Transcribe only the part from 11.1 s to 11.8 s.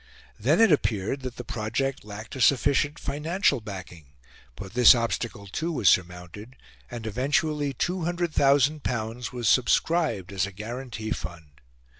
fund.